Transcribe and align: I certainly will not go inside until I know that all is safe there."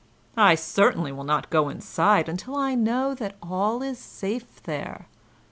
I 0.39 0.55
certainly 0.55 1.11
will 1.11 1.23
not 1.25 1.51
go 1.51 1.69
inside 1.69 2.27
until 2.27 2.55
I 2.55 2.73
know 2.73 3.13
that 3.13 3.35
all 3.43 3.83
is 3.83 3.99
safe 3.99 4.63
there." 4.63 5.05